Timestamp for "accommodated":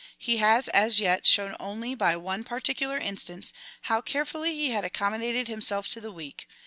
4.83-5.47